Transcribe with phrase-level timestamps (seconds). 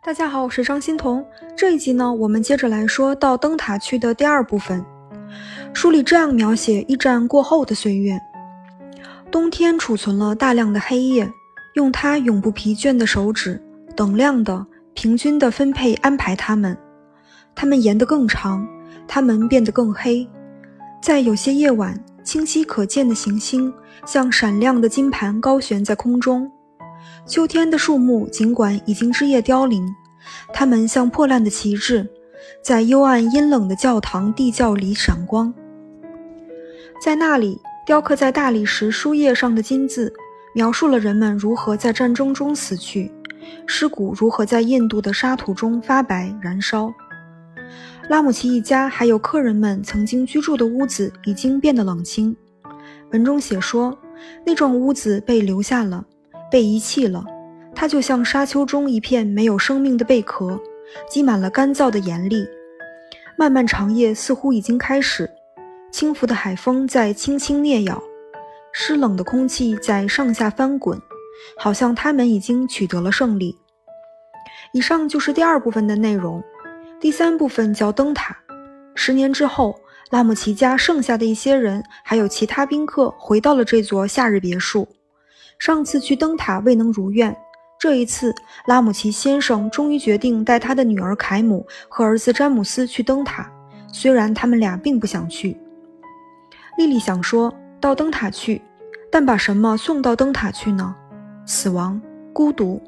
[0.00, 1.26] 大家好，我是张欣彤。
[1.56, 4.82] 这一集呢，我们接着来说到灯塔区的第二部分。
[5.74, 8.18] 书里这样描写一战过后的岁月：
[9.28, 11.30] 冬天储存了大量的黑夜，
[11.74, 13.60] 用它永不疲倦的手指，
[13.96, 14.64] 等量的、
[14.94, 16.78] 平均的分配安排它们。
[17.56, 18.66] 它们延得更长，
[19.08, 20.26] 它们变得更黑。
[21.02, 23.70] 在有些夜晚，清晰可见的行星
[24.06, 26.50] 像闪亮的金盘高悬在空中。
[27.26, 29.94] 秋天的树木尽管已经枝叶凋零，
[30.52, 32.08] 它们像破烂的旗帜，
[32.62, 35.52] 在幽暗阴冷的教堂地窖里闪光。
[37.02, 40.12] 在那里，雕刻在大理石书页上的金字，
[40.54, 43.12] 描述了人们如何在战争中死去，
[43.66, 46.92] 尸骨如何在印度的沙土中发白燃烧。
[48.08, 52.34] 拉姆齐一家还有客人们曾经居住的屋子已经变得冷清。
[53.12, 53.96] 文中写说，
[54.44, 56.04] 那幢屋子被留下了。
[56.50, 57.24] 被遗弃了，
[57.74, 60.58] 它就像沙丘中一片没有生命的贝壳，
[61.08, 62.46] 积满了干燥的盐粒。
[63.36, 65.30] 漫漫长夜似乎已经开始，
[65.92, 68.02] 轻浮的海风在轻轻掠咬，
[68.72, 71.00] 湿冷的空气在上下翻滚，
[71.56, 73.56] 好像他们已经取得了胜利。
[74.72, 76.42] 以上就是第二部分的内容，
[76.98, 78.36] 第三部分叫灯塔。
[78.94, 79.78] 十年之后，
[80.10, 84.88] 拉姆齐家剩下的一些人还有其他宾客回到了这座夏日别墅。
[85.58, 87.36] 上次去灯塔未能如愿，
[87.78, 88.34] 这一次
[88.66, 93.50] 拉姆齐先生终于决定带他的女儿凯姆和儿子詹姆斯去灯塔。
[93.92, 95.58] 虽然他们俩并不想去，
[96.76, 98.62] 莉莉想说到灯塔去，
[99.10, 100.94] 但把什么送到灯塔去呢？
[101.44, 102.00] 死亡、
[102.32, 102.80] 孤独，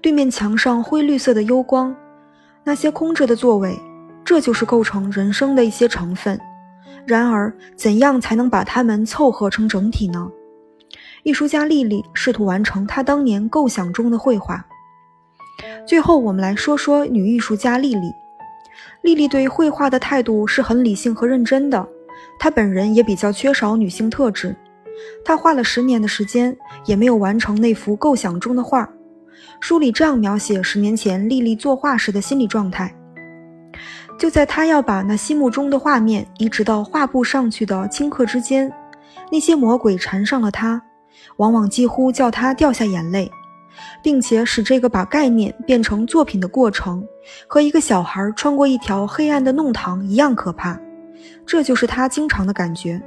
[0.00, 1.94] 对面墙上灰绿色的幽光，
[2.64, 3.78] 那些空着的座位，
[4.24, 6.40] 这就是构成人生的一些成分。
[7.06, 10.28] 然而，怎样才能把它们凑合成整体呢？
[11.22, 14.64] 艺术家莉莉试图完成她当年构想中的绘画。
[15.86, 18.12] 最后，我们来说说女艺术家莉莉。
[19.02, 21.86] 莉莉对绘画的态度是很理性和认真的。
[22.38, 24.54] 她本人也比较缺少女性特质。
[25.24, 28.88] 她花了十年的时间，也没有完成那幅构想中的画。
[29.58, 32.94] 书里这样描写十年前莉莉作画时的心理状态：
[34.18, 38.70] 就在她要把那心目中的画面移植到画布上去的顷刻之间，
[39.32, 40.82] 那些魔鬼缠上了她。
[41.36, 43.30] 往往几乎叫他掉下眼泪，
[44.02, 47.06] 并且使这个把概念变成作品的过程，
[47.46, 50.78] 和一个小孩穿过一条黑暗的弄堂一样可怕。
[51.46, 53.00] 这就是他经常的感觉。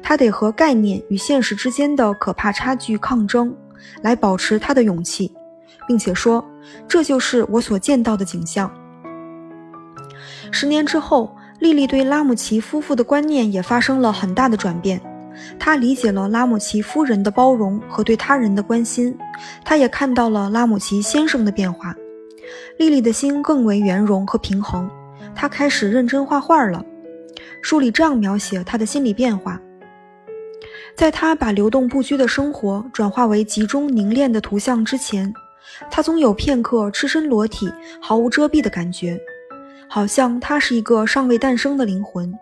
[0.00, 3.52] 他得和概念与现实之间的可怕差距抗争，
[4.02, 5.34] 来保持他的勇气，
[5.88, 6.44] 并且说
[6.86, 8.70] ：“这就是我所见到的景象。”
[10.52, 15.00] 十年之后，莉莉对拉姆齐夫妇的观念也发生了很大的转变。
[15.58, 19.16] 他理解了拉姆齐夫人的包容和对他人的关心，
[19.64, 21.94] 他也看到了拉姆齐先生的变化。
[22.78, 24.90] 莉莉的心更为圆融和平衡，
[25.34, 26.84] 她开始认真画画了。
[27.62, 29.60] 书里这样描写她的心理变化：
[30.94, 35.32] 在她把流动不拘的生活转化为集中凝练的图像之前，
[35.90, 37.72] 她总有片刻赤身裸体、
[38.02, 39.18] 毫无遮蔽的感觉，
[39.88, 42.32] 好像她是一个尚未诞生的灵魂，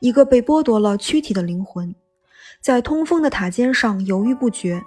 [0.00, 1.94] 一个被剥夺了躯体的灵魂。
[2.66, 4.82] 在通风的塔尖上犹豫不决，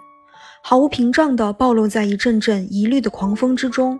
[0.61, 3.97] 毫无屏障地暴露在一阵阵疑虑的狂风之中。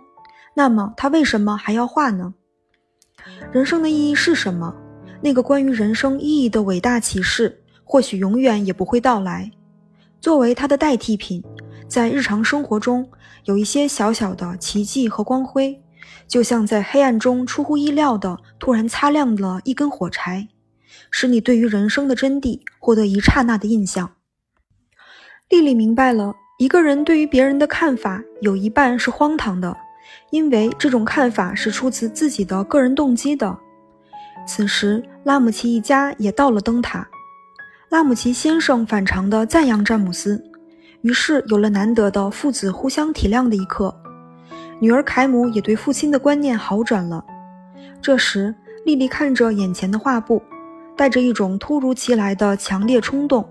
[0.52, 2.34] 那么他为什么还要画呢？
[3.50, 4.70] 人生的意义是什么？
[5.22, 9.50] 那个关于人生意义的伟大启示，或许永远也不会到来。
[10.20, 11.42] 作为它的代替品，
[11.88, 13.08] 在日常生活中
[13.44, 15.82] 有一些小小的奇迹和光辉，
[16.28, 20.46] 就像在黑暗中出乎意料的突然擦亮了一根火柴。
[21.10, 24.12] 使你对于人生的真谛获得一刹那的印象。
[25.48, 29.76] 丽丽明白了，一个人对于别人的看法有一半是荒唐的，
[30.30, 33.58] 因为这种看法是出自自己的个人动机的。
[34.46, 37.06] 此时，拉姆齐一家也到了灯塔。
[37.90, 40.40] 拉姆齐先生反常地赞扬詹姆斯，
[41.02, 43.94] 于是有了难得的父子互相体谅的一刻。
[44.80, 47.24] 女儿凯姆也对父亲的观念好转了。
[48.00, 48.54] 这时，
[48.84, 50.40] 丽丽看着眼前的画布。
[51.00, 53.42] 带着一种突如其来的强烈冲动，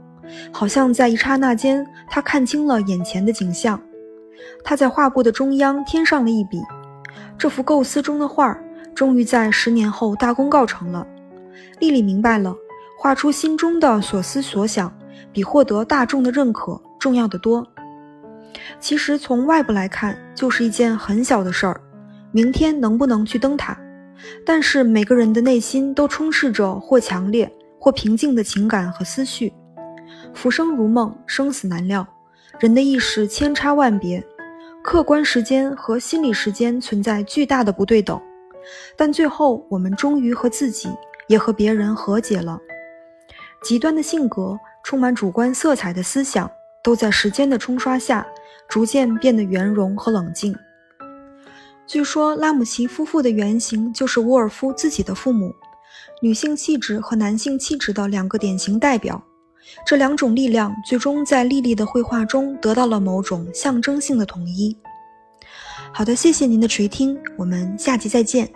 [0.52, 3.82] 好像在一刹那间，他看清了眼前的景象。
[4.64, 6.62] 他在画布的中央添上了一笔，
[7.40, 8.56] 这幅构思中的画
[8.94, 11.08] 终于在十年后大功告成了。
[11.80, 12.56] 丽丽明白了，
[13.00, 14.96] 画出心中的所思所想，
[15.34, 17.66] 比获得大众的认可重要的多。
[18.80, 21.82] 其实从外部来看，就是一件很小的事儿。
[22.32, 23.76] 明天能不能去灯塔？
[24.46, 29.54] 但是每个人的内心都充斥着或强烈或平静的情感和思绪。
[30.34, 32.06] 浮生如梦，生死难料，
[32.60, 34.24] 人的意识千差万别。
[34.82, 38.20] 客观时间和心理时间存在巨大的不对等，
[38.96, 40.90] 但最后我们终于和自己
[41.28, 42.58] 也和别人和解了。
[43.62, 46.50] 极端的性格、充满主观色彩的思想，
[46.82, 48.26] 都在时间的冲刷下
[48.70, 50.56] 逐渐变得圆融和冷静。
[51.90, 55.52] 据说拉姆齐夫妇的原型就是沃尔夫自己的父母，
[56.22, 59.20] 女性气质和男性气质的两个典型代表。
[59.88, 64.78] 这两种力量最终在莉莉的绘画中得到了某种象征性的统一。
[65.92, 68.48] 好的，谢谢您的垂听，我们下集再见。